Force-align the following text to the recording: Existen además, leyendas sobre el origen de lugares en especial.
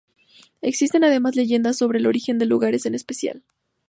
Existen 0.63 1.03
además, 1.03 1.35
leyendas 1.35 1.77
sobre 1.77 1.99
el 1.99 2.07
origen 2.07 2.39
de 2.39 2.47
lugares 2.47 2.87
en 2.87 2.95
especial. 2.95 3.43